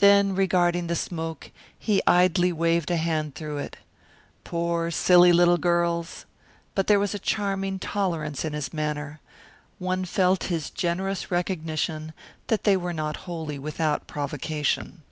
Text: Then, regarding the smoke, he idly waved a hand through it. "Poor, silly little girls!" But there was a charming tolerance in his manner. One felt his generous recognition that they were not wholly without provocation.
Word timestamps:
Then, 0.00 0.34
regarding 0.34 0.88
the 0.88 0.96
smoke, 0.96 1.52
he 1.78 2.02
idly 2.04 2.52
waved 2.52 2.90
a 2.90 2.96
hand 2.96 3.36
through 3.36 3.58
it. 3.58 3.76
"Poor, 4.42 4.90
silly 4.90 5.32
little 5.32 5.56
girls!" 5.56 6.26
But 6.74 6.88
there 6.88 6.98
was 6.98 7.14
a 7.14 7.18
charming 7.20 7.78
tolerance 7.78 8.44
in 8.44 8.54
his 8.54 8.72
manner. 8.72 9.20
One 9.78 10.04
felt 10.04 10.42
his 10.50 10.70
generous 10.70 11.30
recognition 11.30 12.12
that 12.48 12.64
they 12.64 12.76
were 12.76 12.92
not 12.92 13.18
wholly 13.28 13.56
without 13.56 14.08
provocation. 14.08 15.02